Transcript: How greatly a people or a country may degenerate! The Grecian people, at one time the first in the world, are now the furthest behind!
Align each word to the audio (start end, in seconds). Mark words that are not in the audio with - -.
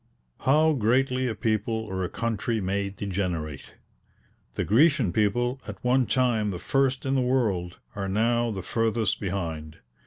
How 0.39 0.73
greatly 0.73 1.27
a 1.27 1.35
people 1.35 1.75
or 1.75 2.01
a 2.03 2.09
country 2.09 2.59
may 2.59 2.89
degenerate! 2.89 3.75
The 4.55 4.63
Grecian 4.65 5.13
people, 5.13 5.61
at 5.67 5.83
one 5.85 6.07
time 6.07 6.49
the 6.49 6.57
first 6.57 7.05
in 7.05 7.13
the 7.13 7.21
world, 7.21 7.77
are 7.95 8.09
now 8.09 8.49
the 8.49 8.63
furthest 8.63 9.19
behind! 9.19 9.77